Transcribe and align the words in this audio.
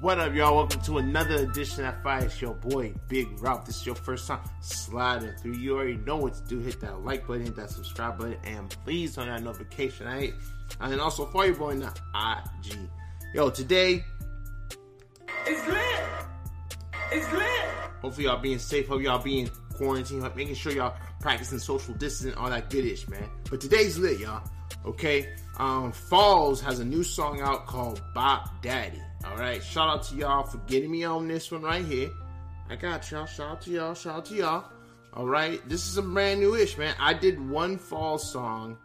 What 0.00 0.20
up, 0.20 0.32
y'all? 0.32 0.54
Welcome 0.54 0.80
to 0.82 0.98
another 0.98 1.38
edition 1.38 1.84
of 1.84 2.00
Fire. 2.04 2.24
It's 2.24 2.40
your 2.40 2.54
boy, 2.54 2.94
Big 3.08 3.26
Ralph. 3.42 3.66
This 3.66 3.80
is 3.80 3.86
your 3.86 3.96
first 3.96 4.28
time 4.28 4.38
sliding 4.60 5.32
through. 5.38 5.54
You 5.54 5.74
already 5.74 5.96
know 5.96 6.18
what 6.18 6.34
to 6.34 6.42
do. 6.44 6.60
Hit 6.60 6.80
that 6.82 7.04
like 7.04 7.26
button, 7.26 7.46
hit 7.46 7.56
that 7.56 7.68
subscribe 7.70 8.16
button, 8.16 8.36
and 8.44 8.70
please 8.84 9.16
turn 9.16 9.26
that 9.26 9.42
notification. 9.42 10.06
Right? 10.06 10.34
And 10.80 11.00
also 11.00 11.26
follow 11.26 11.46
your 11.46 11.56
boy 11.56 11.70
on 11.72 11.80
the 11.80 11.92
IG. 12.14 12.78
Yo, 13.34 13.50
today 13.50 14.04
It's 15.44 15.66
lit. 15.66 16.06
It's 17.10 17.32
lit. 17.32 17.42
Hopefully 18.00 18.26
y'all 18.26 18.40
being 18.40 18.60
safe. 18.60 18.86
Hope 18.86 19.02
y'all 19.02 19.20
being 19.20 19.50
quarantined. 19.74 20.22
Making 20.36 20.54
sure 20.54 20.70
y'all 20.70 20.94
practicing 21.18 21.58
social 21.58 21.94
distancing, 21.94 22.38
all 22.38 22.50
that 22.50 22.70
goodish, 22.70 23.08
man. 23.08 23.28
But 23.50 23.60
today's 23.60 23.98
lit, 23.98 24.20
y'all. 24.20 24.48
Okay. 24.86 25.34
Um, 25.58 25.90
Falz 25.90 26.60
has 26.60 26.78
a 26.78 26.84
new 26.84 27.02
song 27.02 27.40
out 27.40 27.66
called 27.66 28.00
Bop 28.14 28.62
Daddy. 28.62 29.02
All 29.24 29.36
right. 29.36 29.62
Shout 29.62 29.88
out 29.88 30.02
to 30.04 30.14
y'all 30.14 30.44
for 30.44 30.58
getting 30.66 30.90
me 30.90 31.04
on 31.04 31.28
this 31.28 31.50
one 31.50 31.62
right 31.62 31.84
here. 31.84 32.10
I 32.70 32.76
got 32.76 33.10
y'all. 33.10 33.26
Shout 33.26 33.50
out 33.50 33.62
to 33.62 33.70
y'all. 33.70 33.94
Shout 33.94 34.16
out 34.16 34.24
to 34.26 34.34
y'all. 34.34 34.64
All 35.14 35.26
right. 35.26 35.66
This 35.68 35.86
is 35.88 35.96
a 35.96 36.02
brand 36.02 36.40
new-ish, 36.40 36.78
man. 36.78 36.94
I 37.00 37.14
did 37.14 37.40
one 37.48 37.78
fall 37.78 38.18
song. 38.18 38.76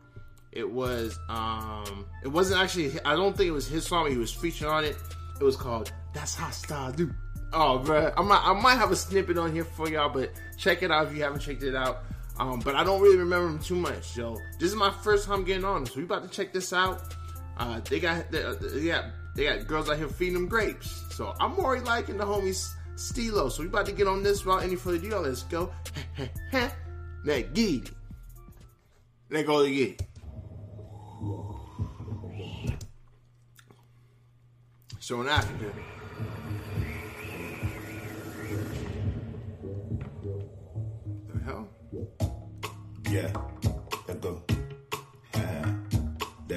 It 0.51 0.69
was 0.69 1.17
um, 1.29 2.05
it 2.23 2.27
wasn't 2.27 2.61
actually. 2.61 2.99
I 3.03 3.15
don't 3.15 3.35
think 3.35 3.47
it 3.47 3.53
was 3.53 3.67
his 3.67 3.85
song. 3.85 4.05
But 4.05 4.11
he 4.11 4.17
was 4.17 4.31
featured 4.31 4.67
on 4.67 4.85
it. 4.85 4.95
It 5.39 5.43
was 5.43 5.55
called 5.55 5.91
"That's 6.13 6.35
How 6.35 6.51
Style 6.51 6.91
Do." 6.91 7.11
Oh, 7.55 7.77
bro, 7.77 8.11
I 8.17 8.21
might, 8.23 8.41
I 8.43 8.53
might 8.59 8.75
have 8.75 8.91
a 8.91 8.95
snippet 8.95 9.37
on 9.37 9.53
here 9.53 9.63
for 9.63 9.87
y'all, 9.87 10.09
but 10.09 10.31
check 10.57 10.81
it 10.81 10.89
out 10.89 11.07
if 11.07 11.15
you 11.15 11.21
haven't 11.21 11.39
checked 11.39 11.61
it 11.61 11.75
out. 11.75 12.03
Um, 12.39 12.59
but 12.61 12.73
I 12.73 12.83
don't 12.83 12.99
really 12.99 13.17
remember 13.17 13.47
him 13.47 13.59
too 13.59 13.75
much, 13.75 14.03
so 14.05 14.39
this 14.59 14.69
is 14.69 14.75
my 14.75 14.89
first 14.89 15.27
time 15.27 15.43
getting 15.43 15.63
on. 15.63 15.85
So 15.85 15.97
we 15.97 16.03
about 16.03 16.23
to 16.23 16.29
check 16.29 16.51
this 16.51 16.73
out. 16.73 17.13
Uh, 17.57 17.79
they 17.81 17.99
got 17.99 18.31
they, 18.31 18.41
they 18.59 18.87
got 18.87 19.05
they 19.35 19.45
got 19.45 19.67
girls 19.67 19.89
out 19.89 19.97
here 19.97 20.07
feeding 20.07 20.35
them 20.35 20.47
grapes. 20.47 21.03
So 21.11 21.33
I'm 21.39 21.57
already 21.57 21.83
liking 21.83 22.17
the 22.17 22.25
homies 22.25 22.67
Stilo. 22.95 23.49
So 23.49 23.63
we 23.63 23.69
about 23.69 23.85
to 23.87 23.91
get 23.91 24.07
on 24.07 24.23
this 24.23 24.45
without 24.45 24.63
any 24.63 24.75
further 24.75 24.97
ado. 24.97 25.17
Let's 25.17 25.43
go. 25.43 25.71
Let 27.25 27.53
get 27.53 27.87
it. 27.87 27.91
Let 29.29 29.45
go 29.47 29.65
to 29.65 29.71
it. 29.71 30.01
So 34.99 35.21
in 35.21 35.27
Africa. 35.27 35.73
The 41.33 41.39
hell? 41.43 41.67
Yeah, 43.09 43.31
let 44.07 44.21
go. 44.21 44.43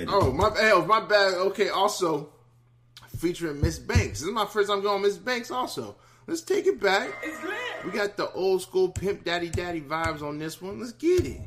Oh, 0.08 0.30
my 0.30 0.50
hell, 0.60 0.82
oh, 0.82 0.84
my 0.84 1.00
bad. 1.00 1.34
Okay, 1.34 1.70
also 1.70 2.28
featuring 3.26 3.60
Miss 3.60 3.76
Banks. 3.80 4.20
This 4.20 4.28
is 4.28 4.30
my 4.30 4.46
first 4.46 4.68
time 4.70 4.82
going 4.82 5.02
Miss 5.02 5.16
Banks. 5.18 5.50
Also, 5.50 5.96
let's 6.28 6.42
take 6.42 6.64
it 6.68 6.80
back. 6.80 7.10
It's 7.24 7.42
lit. 7.42 7.52
We 7.84 7.90
got 7.90 8.16
the 8.16 8.30
old 8.30 8.62
school 8.62 8.88
pimp 8.88 9.24
daddy 9.24 9.48
daddy 9.50 9.80
vibes 9.80 10.22
on 10.22 10.38
this 10.38 10.62
one. 10.62 10.78
Let's 10.78 10.92
get 10.92 11.26
it. 11.26 11.40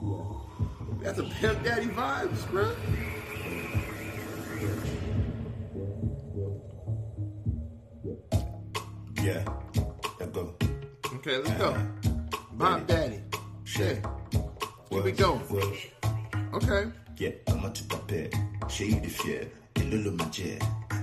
We 0.00 1.04
got 1.04 1.16
the 1.16 1.24
pimp 1.40 1.62
daddy 1.62 1.88
vibes, 1.88 2.50
bro. 2.50 2.74
Yeah, 9.22 9.42
let 10.20 10.32
go. 10.32 10.54
Okay, 11.16 11.38
let's 11.38 11.50
go. 11.58 11.76
Bop 12.52 12.86
daddy. 12.86 13.20
Shit. 13.64 14.04
Keep 14.90 15.06
it 15.06 15.16
going. 15.16 15.40
Well, 15.50 15.72
Okay. 16.54 16.90
yeah, 17.18 17.30
comment 17.48 17.72
tout 17.72 17.96
à 17.96 18.08
fait. 18.08 18.30
J'ai 18.68 18.88
eu 18.90 19.00
des 19.00 19.08
fiers. 19.08 19.50
Et 19.76 19.82
lolo 19.90 20.12
ma 20.12 20.30
jet. 20.30 20.58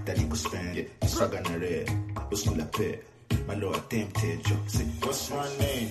Daddy 0.06 0.24
go 0.24 0.36
spend. 0.36 0.76
Yeah, 0.76 0.84
swagger 1.06 1.42
na 1.42 1.56
rare. 1.56 1.86
Au 2.32 2.36
school 2.36 2.58
la 2.58 2.66
paix. 2.66 3.00
My 3.48 3.56
lord 3.56 3.78
attempted. 3.78 4.48
Yo, 4.50 4.56
say, 4.68 4.86
what's 5.02 5.30
my 5.30 5.58
name? 5.58 5.90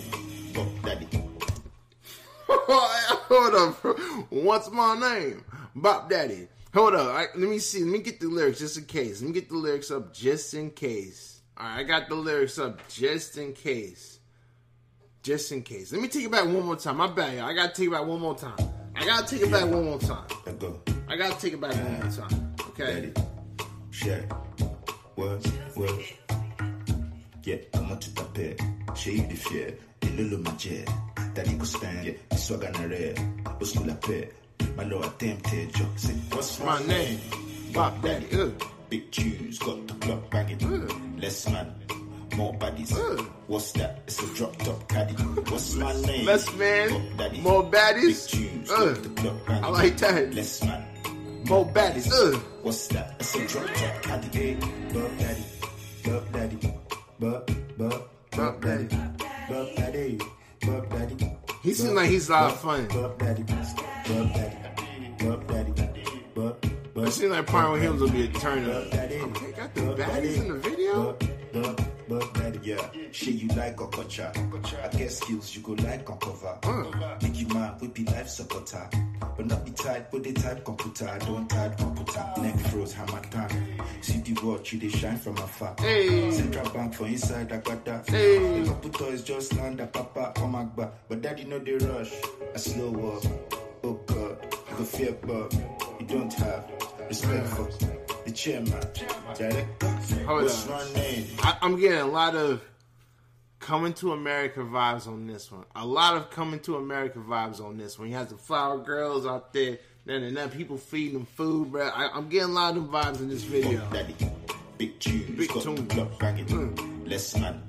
Bop 0.53 0.67
Daddy. 0.83 1.07
Hold 2.47 3.55
up. 3.55 3.81
bro. 3.81 3.93
What's 4.29 4.69
my 4.71 4.97
name? 4.97 5.43
Bop 5.75 6.09
Daddy. 6.09 6.47
Hold 6.73 6.95
up. 6.95 7.15
I, 7.15 7.25
let 7.35 7.49
me 7.49 7.59
see. 7.59 7.83
Let 7.83 7.91
me 7.91 7.99
get 7.99 8.19
the 8.19 8.27
lyrics 8.27 8.59
just 8.59 8.77
in 8.77 8.85
case. 8.85 9.21
Let 9.21 9.27
me 9.29 9.33
get 9.33 9.49
the 9.49 9.55
lyrics 9.55 9.91
up 9.91 10.13
just 10.13 10.53
in 10.53 10.71
case. 10.71 11.41
All 11.57 11.65
right, 11.65 11.79
I 11.79 11.83
got 11.83 12.09
the 12.09 12.15
lyrics 12.15 12.59
up 12.59 12.87
just 12.89 13.37
in 13.37 13.53
case. 13.53 14.19
Just 15.23 15.51
in 15.51 15.61
case. 15.61 15.91
Let 15.91 16.01
me 16.01 16.07
take 16.07 16.25
it 16.25 16.31
back 16.31 16.45
one 16.45 16.65
more 16.65 16.75
time. 16.75 16.97
My 16.97 17.07
bad, 17.07 17.37
y'all. 17.37 17.45
I 17.45 17.53
gotta 17.53 17.73
take 17.73 17.87
it 17.87 17.91
back 17.91 18.05
one 18.05 18.19
more 18.19 18.35
time. 18.35 18.57
I 18.95 19.05
gotta 19.05 19.27
take 19.27 19.41
it 19.47 19.51
back 19.51 19.69
one 19.69 19.85
more 19.85 19.99
time. 19.99 20.25
I 21.07 21.15
gotta 21.15 21.39
take 21.39 21.53
it 21.53 21.61
back 21.61 21.73
one 21.73 21.99
more 22.01 22.11
time. 22.11 22.55
Okay. 22.69 23.13
Share. 24.01 24.23
What? 25.15 25.45
What? 25.75 25.91
Yeah, 27.43 27.57
comment 27.73 27.95
à 28.17 28.35
fait. 28.35 28.57
J'ai 28.95 29.15
eu 29.17 29.21
des 29.27 29.35
fiers. 29.35 29.77
Et 30.01 30.07
lolo 30.17 30.37
ma 30.39 30.51
jet. 30.57 30.85
Daddy 31.35 31.53
go 31.53 31.65
spend. 31.65 32.03
Yeah, 32.05 32.13
swagger 32.37 32.71
na 32.71 32.87
rare. 32.87 33.13
Au 33.59 33.65
school 33.65 33.85
la 33.87 33.93
paix. 33.95 34.29
My 34.75 34.85
lord 34.85 35.05
attempted. 35.05 35.69
Say, 35.97 36.13
what's 36.31 36.59
My 36.63 36.81
name, 36.87 37.19
Bop 37.73 38.01
Daddy. 38.01 38.25
Ugh. 38.33 38.51
Big 38.89 39.11
tunes, 39.11 39.59
got 39.59 39.87
the 39.87 39.93
club 39.93 40.29
banging. 40.31 41.19
Less 41.19 41.47
man, 41.49 41.67
more 42.35 42.53
baddies. 42.55 42.93
Ugh. 42.97 43.25
What's 43.47 43.71
that? 43.73 43.99
It's 44.07 44.21
a 44.23 44.33
drop 44.35 44.57
top 44.57 44.87
caddy. 44.89 45.13
What's 45.13 45.75
my 45.75 45.93
name? 46.01 46.25
Less 46.25 46.51
man, 46.55 47.17
Daddy. 47.17 47.39
more 47.41 47.63
baddies. 47.69 48.31
Big 48.31 48.39
tunes, 48.39 48.71
Ugh. 48.71 48.95
got 48.95 49.03
the 49.03 49.09
club 49.21 49.45
banging. 49.47 49.63
I 49.63 49.67
like 49.69 49.97
that. 49.97 50.33
Less 50.33 50.63
man, 50.63 50.83
More 51.45 51.65
baddies. 51.67 52.11
Ugh. 52.11 52.41
What's 52.63 52.87
that? 52.89 53.15
It's 53.19 53.35
a 53.35 53.47
drop 53.47 53.65
top 53.73 54.01
caddy. 54.03 54.37
Hey, 54.37 54.53
Bop 54.93 55.11
Daddy, 55.17 55.43
Bop 56.03 56.31
Daddy, 56.31 56.73
Bop, 57.19 57.51
Bop, 57.77 58.09
Bop 58.31 58.61
Daddy. 58.61 58.87
Bop 59.49 59.75
Daddy, 59.75 60.19
Bop 60.61 60.89
Daddy. 60.89 61.37
He 61.63 61.73
seems 61.73 61.93
like 61.93 62.09
he's 62.09 62.29
a 62.29 62.33
lot 62.33 62.51
of 62.51 62.59
fun. 62.61 62.87
Bop 62.87 63.17
Daddy, 63.17 63.43
Bop 63.43 63.65
Daddy, 64.07 64.55
Bop 65.19 65.47
Daddy, 65.47 65.73
Bop. 66.35 66.65
It 66.97 67.11
seems 67.11 67.31
like 67.31 67.47
part 67.47 67.71
with 67.71 67.81
him 67.81 67.99
will 67.99 68.09
be 68.09 68.25
a 68.25 68.27
turn 68.27 68.69
up. 68.69 68.93
Okay, 68.93 69.53
got 69.57 69.73
the 69.73 69.81
baddies 69.81 70.37
in 70.37 70.47
the 70.49 70.59
video. 70.59 71.17
But, 72.19 72.65
yeah. 72.65 72.89
Shit, 73.11 73.35
you 73.35 73.47
like 73.49 73.79
a 73.79 73.87
gotcha. 73.87 74.31
I 74.83 74.87
get 74.97 75.11
skills 75.11 75.55
you 75.55 75.61
go 75.61 75.73
like 75.83 76.09
on 76.09 76.17
cover. 76.19 76.57
Hmm. 76.63 77.25
Make 77.25 77.39
you 77.39 77.47
mad, 77.49 77.79
we 77.81 77.87
be 77.87 78.03
life 78.05 78.27
supporter. 78.27 78.89
But 79.37 79.45
not 79.45 79.65
be 79.65 79.71
type, 79.71 80.11
but 80.11 80.23
the 80.23 80.33
type 80.33 80.65
computer. 80.65 81.07
I 81.07 81.17
don't 81.19 81.47
type 81.49 81.77
computer. 81.77 82.33
Neck 82.37 82.59
froze, 82.59 82.93
hammer 82.93 83.21
time. 83.21 83.77
See 84.01 84.19
the 84.19 84.33
watch, 84.45 84.73
you 84.73 84.79
they 84.79 84.89
shine 84.89 85.17
from 85.17 85.37
afar. 85.37 85.75
Hey. 85.79 86.31
Central 86.31 86.69
bank 86.69 86.93
for 86.93 87.07
inside, 87.07 87.51
I 87.51 87.57
got 87.57 87.85
that. 87.85 88.09
Hey. 88.09 88.61
The 88.61 88.69
computer 88.69 89.13
is 89.13 89.23
just 89.23 89.55
land, 89.55 89.79
a 89.79 89.87
papa, 89.87 90.33
come 90.35 90.51
back, 90.53 90.75
back. 90.75 90.91
But 91.07 91.21
daddy 91.21 91.45
know 91.45 91.59
the 91.59 91.77
rush. 91.77 92.11
I 92.53 92.57
slow 92.57 93.17
up. 93.17 93.23
Oh 93.83 93.93
God, 94.05 94.37
you 94.69 94.77
go 94.77 94.83
fear, 94.83 95.17
but 95.25 95.53
you 95.99 96.05
don't 96.07 96.33
have 96.33 96.69
respect 97.09 97.47
for 97.47 97.67
the 98.31 98.37
chairman. 98.37 100.25
Hold 100.25 100.43
what's 100.43 100.67
on. 100.69 100.81
I, 101.39 101.57
I'm 101.61 101.79
getting 101.79 101.99
a 101.99 102.05
lot 102.07 102.35
of 102.35 102.61
coming 103.59 103.93
to 103.93 104.11
America 104.13 104.61
vibes 104.61 105.07
on 105.07 105.27
this 105.27 105.51
one. 105.51 105.65
A 105.75 105.85
lot 105.85 106.15
of 106.15 106.29
coming 106.29 106.59
to 106.61 106.77
America 106.77 107.19
vibes 107.19 107.61
on 107.63 107.77
this 107.77 107.97
one. 107.99 108.09
You 108.09 108.15
have 108.15 108.29
the 108.29 108.37
flower 108.37 108.77
girls 108.79 109.25
out 109.25 109.53
there, 109.53 109.77
then 110.05 110.23
and 110.23 110.35
then 110.35 110.49
people 110.49 110.77
feeding 110.77 111.13
them 111.13 111.25
food, 111.25 111.71
bro. 111.71 111.87
I, 111.87 112.09
I'm 112.13 112.29
getting 112.29 112.49
a 112.49 112.53
lot 112.53 112.75
of 112.77 112.91
them 112.91 112.91
vibes 112.91 113.19
in 113.19 113.29
this 113.29 113.43
video. 113.43 113.81
Big 114.77 114.99
tunes, 114.99 115.37
Big 115.37 115.49
got 115.49 115.61
tunes. 115.63 115.79
the 115.79 115.85
club 115.93 116.19
banging. 116.19 117.05
Less 117.05 117.37
man, 117.37 117.61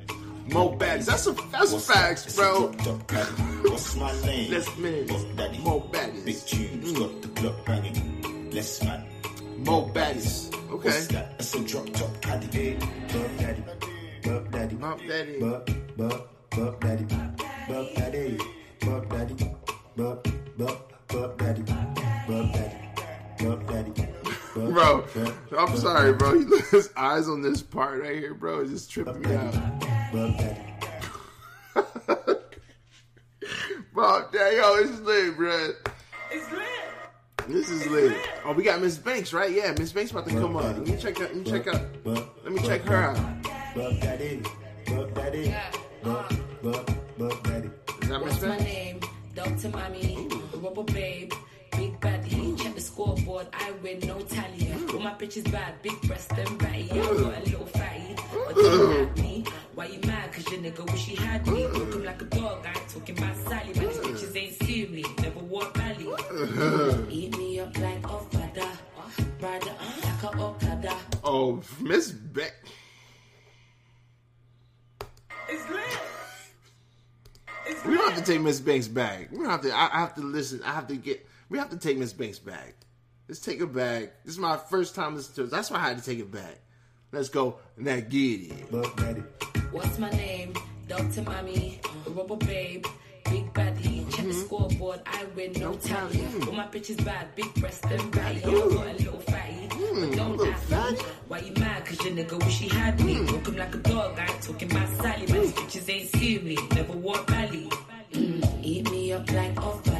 Mo 0.48 0.76
baddies. 0.78 1.04
That's 1.06 1.26
a 1.26 1.32
that's 1.50 1.72
what's 1.72 1.86
facts, 1.86 2.34
bro. 2.36 2.68
a 2.68 2.72
drop 2.72 2.84
top 3.00 3.06
caddy. 3.08 3.30
What's 3.68 3.94
my 3.96 4.12
name? 4.24 4.50
Less 4.50 4.76
men. 4.78 5.06
Bump 5.06 5.36
daddy, 5.36 5.58
Mo 5.58 5.80
baddies. 5.92 6.24
big 6.24 6.36
tunes, 6.46 6.92
got 6.92 7.20
the 7.22 7.28
club 7.28 7.54
banging. 7.66 8.50
Less 8.50 8.82
man, 8.82 9.04
more 9.58 9.86
Mo 9.86 9.92
what's 10.76 11.06
Okay. 11.06 11.14
that? 11.16 11.66
Drop 11.66 11.86
top 11.92 12.20
caddy. 12.22 12.76
Bump 13.12 13.38
daddy, 13.38 13.62
bump 14.24 14.50
daddy, 14.50 14.76
Bump 14.76 15.00
daddy. 15.06 15.38
bump, 15.40 15.70
bump, 15.96 16.28
bump 16.50 16.80
daddy, 16.80 17.04
bump 17.68 17.94
daddy, 17.94 18.38
bump 18.80 19.08
daddy, 19.10 19.34
bump, 19.96 20.28
bump, 20.58 20.92
bump 21.08 21.38
daddy, 21.38 21.62
bump 21.62 22.52
daddy, 22.52 22.76
bump 23.38 23.66
daddy. 23.68 23.92
Bro, 24.54 25.04
I'm 25.58 25.76
sorry, 25.76 26.12
bro. 26.12 26.38
He 26.38 26.44
look 26.44 26.66
his 26.70 26.90
eyes 26.96 27.28
on 27.28 27.40
this 27.42 27.62
part 27.62 28.00
right 28.02 28.16
here, 28.16 28.34
bro. 28.34 28.60
It's 28.60 28.70
just 28.70 28.90
tripping 28.90 29.20
me 29.22 29.34
out. 29.34 29.52
Bump 30.12 30.38
daddy. 30.38 30.60
Bro, 33.94 34.28
yo, 34.32 34.74
it's 34.76 35.00
lit, 35.00 35.36
bro. 35.36 35.70
This 37.52 37.68
is 37.68 37.86
lit. 37.88 38.16
Oh, 38.46 38.52
we 38.54 38.62
got 38.62 38.80
Miss 38.80 38.96
Banks, 38.96 39.34
right? 39.34 39.52
Yeah, 39.52 39.74
Miss 39.78 39.92
Banks 39.92 40.10
about 40.10 40.26
to 40.26 40.32
come 40.32 40.56
up. 40.56 40.64
Let 40.64 40.78
me 40.88 40.96
check 40.96 41.20
out. 41.20 41.34
Let 41.34 41.36
me 41.36 41.44
check 41.44 41.66
out. 41.66 41.82
Let 42.04 42.50
me 42.52 42.62
check 42.62 42.80
her 42.84 42.96
out. 42.96 43.16
Is 43.18 43.24
that 48.08 48.24
Miss 48.24 48.28
What's 48.32 48.42
my 48.42 48.48
Banks? 48.48 48.64
name? 48.64 49.00
Dr. 49.34 49.68
Mommy, 49.68 50.28
Rubber 50.56 50.82
Babe, 50.84 51.32
Big 51.72 52.00
Baddie. 52.00 52.58
Check 52.62 52.74
the 52.74 52.80
scoreboard, 52.80 53.48
I 53.52 53.72
win, 53.82 53.98
no 54.00 54.18
tally. 54.20 54.72
All 54.92 55.00
my 55.00 55.12
bitches 55.12 55.50
bad, 55.52 55.74
big 55.82 56.00
breast 56.02 56.32
and 56.32 56.58
batty. 56.58 56.90
I 56.90 56.96
got 56.96 57.10
a 57.10 57.12
little 57.44 57.68
had 57.74 59.18
me. 59.18 59.44
Why 59.82 59.88
you 59.88 59.98
mad? 60.06 60.32
Cause 60.32 60.48
your 60.48 60.60
nigga 60.60 60.92
wish 60.92 61.06
he 61.06 61.16
had 61.16 61.44
me. 61.44 61.66
Look 61.66 61.92
him 61.92 62.04
like 62.04 62.22
a 62.22 62.24
dog, 62.26 62.64
I 62.64 62.68
ain't 62.68 62.88
talking 62.88 63.18
about 63.18 63.36
Sally. 63.36 63.72
But 63.74 63.80
these 63.80 63.96
bitches 63.96 64.36
ain't 64.36 64.62
seen 64.62 64.92
me, 64.92 65.04
never 65.20 65.40
wore 65.40 65.68
belly. 65.70 66.06
Eat 67.10 67.36
me 67.36 67.58
up 67.58 67.76
like 67.76 68.08
Okada. 68.08 68.78
Ride 69.40 69.62
it 69.62 69.68
up 69.68 70.04
like 70.04 70.22
a 70.22 70.40
Okada. 70.40 70.96
Oh, 71.24 71.60
Miss 71.80 72.12
Beck. 72.12 72.54
It's 75.48 75.68
lit. 75.68 75.82
It's 77.66 77.84
We 77.84 77.96
don't 77.96 78.12
have 78.12 78.24
to 78.24 78.32
take 78.32 78.40
Miss 78.40 78.60
Banks 78.60 78.86
back. 78.86 79.32
We 79.32 79.38
don't 79.38 79.50
have 79.50 79.62
to. 79.62 79.72
I, 79.72 79.90
I 79.92 79.98
have 79.98 80.14
to 80.14 80.20
listen. 80.20 80.62
I 80.62 80.74
have 80.74 80.86
to 80.86 80.94
get. 80.94 81.26
We 81.48 81.58
have 81.58 81.70
to 81.70 81.76
take 81.76 81.98
Miss 81.98 82.12
Banks 82.12 82.38
back. 82.38 82.76
Let's 83.26 83.40
take 83.40 83.58
her 83.58 83.66
back. 83.66 84.12
This 84.24 84.34
is 84.34 84.38
my 84.38 84.58
first 84.58 84.94
time 84.94 85.16
listening 85.16 85.34
to 85.34 85.42
it. 85.42 85.50
That's 85.50 85.72
why 85.72 85.78
I 85.78 85.88
had 85.88 85.98
to 85.98 86.04
take 86.04 86.20
it 86.20 86.30
back. 86.30 86.60
Let's 87.10 87.30
go. 87.30 87.58
Now 87.76 87.98
get 87.98 88.42
it. 88.42 88.70
Buck 88.70 88.96
daddy. 88.96 89.24
What's 89.72 89.98
my 89.98 90.10
name? 90.10 90.52
Dr. 90.86 91.22
Mommy, 91.22 91.80
Rubber 92.06 92.36
Babe, 92.36 92.84
Big 93.24 93.54
Baddie. 93.54 94.04
Check 94.10 94.26
the 94.26 94.30
mm-hmm. 94.30 94.40
scoreboard, 94.42 95.00
I 95.06 95.24
win, 95.34 95.52
no 95.52 95.72
tally. 95.76 96.22
All 96.46 96.52
my 96.52 96.66
bitches 96.66 97.02
bad, 97.02 97.34
big 97.34 97.52
breast 97.54 97.82
and 97.86 98.14
ratty. 98.14 98.42
Oh, 98.44 98.70
I 98.70 98.74
got 98.74 98.86
a 98.86 98.92
little 98.92 99.20
fatty, 99.20 99.68
but 99.70 99.78
mm, 99.78 100.16
don't 100.16 100.36
little 100.36 100.52
act 100.52 100.64
fatty. 100.64 100.96
me. 100.96 101.02
Why 101.28 101.38
you 101.38 101.52
mad? 101.54 101.86
Cause 101.86 102.04
your 102.04 102.14
nigga 102.14 102.44
wish 102.44 102.58
he 102.58 102.68
had 102.68 103.02
me. 103.02 103.14
Mm. 103.14 103.32
Walk 103.32 103.48
him 103.48 103.56
like 103.56 103.74
a 103.74 103.78
dog, 103.78 104.18
I 104.18 104.26
ain't 104.30 104.42
talking 104.42 104.70
about 104.70 104.88
Sally. 104.88 105.26
But 105.26 105.36
mm. 105.36 105.40
these 105.40 105.52
bitches 105.52 105.94
ain't 105.94 106.08
see 106.16 106.38
me, 106.40 106.58
never 106.74 107.24
belly. 107.24 107.70
Mm, 108.12 108.62
eat 108.62 108.90
me 108.90 109.12
up 109.14 109.32
like 109.32 109.56
Okada. 109.56 109.91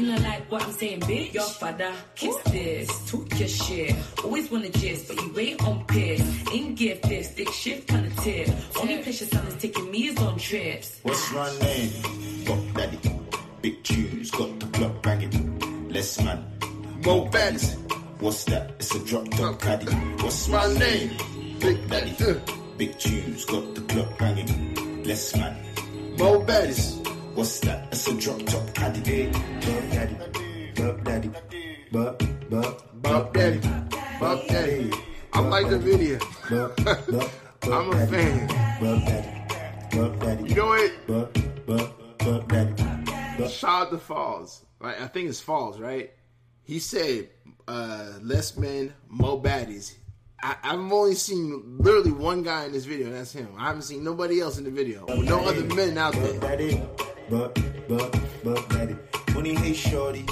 You 0.00 0.06
not 0.12 0.20
like 0.22 0.50
what 0.50 0.62
I'm 0.62 0.72
saying, 0.72 1.00
bitch, 1.00 1.34
your 1.34 1.42
father. 1.44 1.92
Kiss 2.14 2.36
this, 2.46 3.10
took 3.10 3.38
your 3.38 3.48
shit. 3.48 3.94
Always 4.24 4.50
wanna 4.50 4.68
gist, 4.70 5.08
but 5.08 5.20
you 5.20 5.32
wait 5.34 5.62
on 5.62 5.84
piss. 5.86 6.20
In 6.52 6.74
gift 6.74 7.02
this, 7.08 7.28
thick 7.30 7.50
shift 7.50 7.92
on 7.92 8.08
the 8.08 8.10
tip. 8.22 8.48
Only 8.80 8.98
place 9.02 9.20
your 9.20 9.28
son 9.30 9.46
is 9.46 9.56
taking 9.56 9.90
me 9.90 10.08
is 10.08 10.18
on 10.18 10.38
trips. 10.38 11.00
What's 11.02 11.32
my 11.32 11.50
name? 11.60 11.92
Buck 12.46 12.74
daddy. 12.74 12.98
Big 13.62 13.82
tunes, 13.84 14.30
got 14.30 14.58
the 14.60 14.66
club 14.66 15.02
banging. 15.02 15.88
Less 15.90 16.20
man. 16.22 16.44
Mo 17.04 17.26
Banks. 17.26 17.76
What's 18.20 18.44
that? 18.44 18.70
It's 18.78 18.94
a 18.94 19.04
drop 19.04 19.28
top 19.30 19.60
caddy. 19.60 19.86
What's 20.22 20.48
My 20.48 20.66
my 20.66 20.78
name. 20.78 21.08
name? 21.08 21.58
Big 21.58 21.88
daddy. 21.90 22.14
Uh. 22.24 22.34
Big 22.78 22.98
tunes, 22.98 23.44
got 23.44 23.74
the 23.74 23.80
club 23.82 24.18
banging. 24.18 25.04
Less 25.04 25.36
man. 25.36 25.56
Mo 26.18 26.40
Bettis. 26.40 26.99
What's 27.34 27.60
that? 27.60 27.88
It's 27.92 28.06
a 28.08 28.14
drop 28.14 28.40
top 28.44 28.74
caddy. 28.74 29.26
Buck 29.30 29.90
daddy. 29.90 30.16
Buck 30.74 31.04
daddy. 31.04 31.30
Buck, 31.92 32.22
buck, 32.50 33.02
Buck 33.02 33.32
Daddy. 33.32 33.60
Buck 34.20 34.46
Daddy. 34.48 34.90
I 35.32 35.40
like 35.40 35.68
the 35.68 35.78
video. 35.78 36.18
I'm 37.62 37.92
a 37.92 38.06
fan. 38.06 38.46
Buck 38.80 39.04
daddy. 39.06 39.96
Buck 39.96 40.20
daddy. 40.20 40.48
You 40.48 40.54
know 40.56 40.66
what? 40.66 41.06
Buck, 41.06 41.66
buck, 41.66 42.18
buck 42.18 42.48
daddy. 42.48 43.48
Shout 43.48 43.86
out 43.86 43.90
to 43.90 43.96
Falz. 43.96 44.64
Like 44.80 45.00
I 45.00 45.06
think 45.06 45.28
it's 45.28 45.42
Falz, 45.42 45.80
right? 45.80 46.10
He 46.62 46.78
said, 46.78 47.30
uh, 47.68 48.14
"Less 48.22 48.56
men, 48.56 48.92
mo 49.08 49.40
baddies." 49.40 49.94
I, 50.42 50.56
I've 50.62 50.78
only 50.78 51.14
seen 51.14 51.78
literally 51.78 52.12
one 52.12 52.42
guy 52.42 52.64
in 52.64 52.72
this 52.72 52.86
video, 52.86 53.06
and 53.06 53.16
that's 53.16 53.32
him. 53.32 53.48
I 53.58 53.66
haven't 53.66 53.82
seen 53.82 54.02
nobody 54.02 54.40
else 54.40 54.58
in 54.58 54.64
the 54.64 54.70
video. 54.70 55.04
No 55.06 55.40
other 55.40 55.64
men 55.74 55.98
out 55.98 56.14
there. 56.14 56.86
Daddy. 57.30 57.62
Buck, 57.88 57.88
buck, 57.88 58.14
buck 58.44 58.68
daddy. 58.68 58.96
Money, 59.34 59.54
hey 59.54 59.72
shorty. 59.72 60.26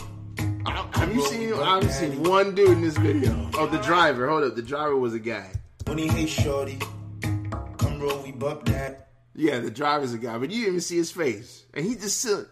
I, 0.67 0.87
have 0.93 1.15
you 1.15 1.25
seen? 1.27 1.55
I 1.55 1.75
haven't 1.75 1.93
seen 1.93 2.23
one 2.23 2.55
dude 2.55 2.71
in 2.71 2.83
this 2.83 2.97
video. 2.97 3.51
Oh, 3.55 3.67
the 3.67 3.79
driver. 3.79 4.29
Hold 4.29 4.45
up, 4.45 4.55
the 4.57 4.63
driver 4.63 4.97
was 4.97 5.15
a 5.15 5.19
guy. 5.19 5.51
Money, 5.87 6.09
hey 6.09 6.27
shorty. 6.27 6.79
Come 7.79 8.01
roll, 8.01 8.23
we 8.23 8.33
buck 8.33 8.65
that. 8.67 9.09
Yeah, 9.35 9.61
the 9.61 9.71
driver's 9.71 10.13
a 10.13 10.19
guy, 10.19 10.37
but 10.39 10.51
you 10.51 10.59
didn't 10.59 10.69
even 10.69 10.81
see 10.81 10.97
his 10.97 11.13
face, 11.13 11.65
and 11.73 11.85
he 11.87 11.95
just 11.95 12.19
still. 12.21 12.47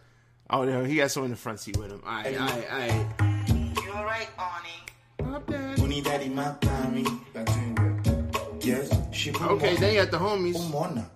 Oh 0.48 0.64
no, 0.64 0.84
he 0.84 0.96
got 0.96 1.10
someone 1.10 1.26
in 1.26 1.32
the 1.32 1.36
front 1.36 1.58
seat 1.58 1.76
with 1.76 1.90
him. 1.90 2.00
All 2.06 2.12
right, 2.12 2.38
all 2.38 2.46
right, 2.46 2.70
all 2.70 2.78
right. 2.78 3.84
You 3.84 3.92
all 3.92 4.04
right, 4.04 4.28
Arnie? 4.38 5.76
I. 5.76 5.80
Money 5.80 6.00
daddy, 6.00 6.28
my 6.28 6.54
mommy. 6.64 7.04
Yes, 8.60 8.90
she 9.12 9.32
Okay, 9.32 9.76
then 9.76 9.94
you 9.94 10.00
got 10.00 10.10
the 10.10 10.18
homies. 10.18 10.56
Umona, 10.56 11.06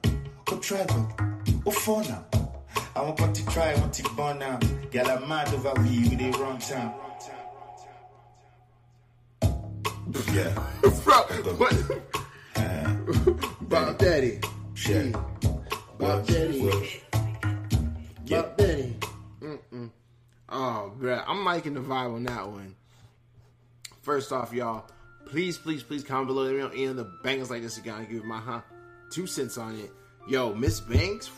o 0.51 0.59
travel, 0.59 1.09
o 1.67 1.71
fauna. 1.71 2.25
I 2.97 3.03
want 3.03 3.35
to 3.37 3.47
try, 3.47 3.75
want 3.77 3.93
to 3.95 4.03
burn 4.15 4.39
now. 4.39 4.59
Girl, 4.91 5.09
I'm 5.11 5.29
mad 5.29 5.53
over 5.55 5.73
we, 5.83 6.09
we 6.09 6.17
dey 6.17 6.31
wrong 6.33 6.59
time. 6.59 6.93
Yeah, 10.33 10.53
Bro, 11.05 11.23
what? 11.57 11.77
Bop 13.69 13.99
Daddy. 13.99 14.41
shit. 14.75 15.13
Bop 15.99 16.27
Daddy. 16.27 16.59
Yeah. 18.25 18.43
Bop 18.43 18.57
Daddy. 18.57 18.97
Mm-mm. 19.41 19.91
Oh, 20.49 20.93
bruh. 20.99 21.23
I'm 21.27 21.45
liking 21.45 21.75
the 21.75 21.81
vibe 21.81 22.15
on 22.15 22.25
that 22.25 22.49
one. 22.49 22.75
First 24.03 24.33
off, 24.33 24.53
y'all, 24.53 24.85
please, 25.27 25.57
please, 25.59 25.83
please 25.85 26.03
comment 26.03 26.27
below. 26.29 26.43
Let 26.45 26.53
me 26.55 26.59
know 26.61 26.69
any 26.69 26.85
of 26.87 26.97
the 26.97 27.11
bangers 27.23 27.51
like 27.51 27.63
this 27.63 27.79
again. 27.79 27.95
I'll 27.95 28.05
give 28.05 28.25
my 28.25 28.39
huh, 28.39 28.61
two 29.11 29.27
cents 29.29 29.59
on 29.59 29.79
it. 29.79 29.93
Yo, 30.29 30.53
Miss 30.55 30.81
Banks. 30.81 31.31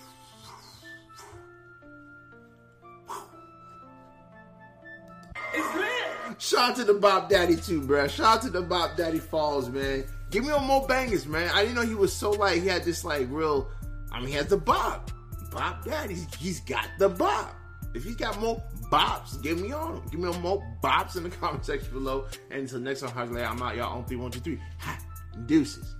Shout 6.38 6.70
out 6.70 6.76
to 6.76 6.84
the 6.84 6.94
Bop 6.94 7.28
Daddy 7.28 7.56
too, 7.56 7.82
bruh. 7.82 8.08
Shout 8.08 8.36
out 8.36 8.42
to 8.42 8.50
the 8.50 8.62
Bop 8.62 8.96
Daddy 8.96 9.18
Falz, 9.20 9.72
man. 9.72 10.04
Give 10.30 10.44
me 10.44 10.50
on 10.50 10.64
more 10.64 10.86
bangers, 10.86 11.26
man. 11.26 11.50
I 11.54 11.62
didn't 11.62 11.76
know 11.76 11.82
he 11.82 11.94
was 11.94 12.12
so 12.12 12.30
like 12.30 12.62
he 12.62 12.68
had 12.68 12.84
this 12.84 13.04
like 13.04 13.26
real. 13.30 13.70
I 14.10 14.18
mean, 14.18 14.28
he 14.28 14.34
has 14.34 14.46
the 14.46 14.56
Bop. 14.56 15.10
Bop 15.50 15.84
Daddy, 15.84 16.16
he's 16.38 16.60
got 16.60 16.88
the 16.98 17.08
Bop. 17.08 17.54
If 17.94 18.04
he's 18.04 18.16
got 18.16 18.40
more 18.40 18.62
bops, 18.90 19.40
give 19.42 19.60
me 19.60 19.72
on 19.72 19.96
him. 19.96 20.02
Give 20.10 20.20
me 20.20 20.28
on 20.28 20.40
more 20.40 20.62
bops 20.82 21.16
in 21.16 21.24
the 21.24 21.30
comment 21.40 21.64
section 21.64 21.92
below. 21.92 22.26
And 22.50 22.60
until 22.60 22.80
next 22.80 23.00
time, 23.00 23.36
I'm 23.36 23.62
out. 23.62 23.76
Y'all 23.76 23.98
on 23.98 24.04
three, 24.06 24.16
one, 24.16 24.30
two, 24.30 24.40
three. 24.40 24.60
Ha, 24.78 24.98
deuces. 25.46 25.94